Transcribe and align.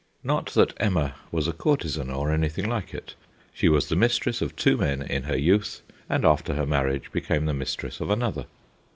Not 0.23 0.47
that 0.55 0.73
Emma 0.77 1.13
was 1.31 1.47
a 1.47 1.53
courtesan, 1.53 2.09
or 2.09 2.31
anything 2.31 2.67
like 2.67 2.91
it. 2.91 3.13
She 3.53 3.69
was 3.69 3.87
the 3.87 3.95
mistress 3.95 4.41
of 4.41 4.55
two 4.55 4.75
men 4.75 5.03
in 5.03 5.25
her 5.25 5.37
youth, 5.37 5.83
and 6.09 6.25
after 6.25 6.55
her 6.55 6.65
marriage 6.65 7.11
became 7.11 7.45
the 7.45 7.53
mistress 7.53 8.01
of 8.01 8.09
another. 8.09 8.47